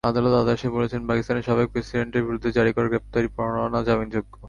আদালত 0.03 0.33
আদেশে 0.35 0.67
বলেছেন, 0.69 1.01
পাকিস্তানের 1.09 1.47
সাবেক 1.47 1.67
প্রেসিডেন্টের 1.73 2.25
বিরুদ্ধে 2.27 2.49
জারি 2.57 2.71
করা 2.73 2.87
গ্রেপ্তারি 2.87 3.27
পরোয়ানা 3.37 3.79
জামিনযোগ্য। 3.87 4.33